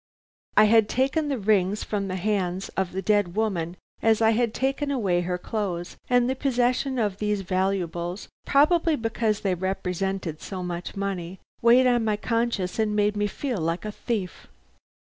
[0.57, 4.51] I had taken the rings from the hands of the dead woman as I had
[4.51, 10.63] taken away her clothes, and the possession of these valuables, probably because they represented so
[10.63, 14.47] much money, weighed on my conscience and made me feel like a thief.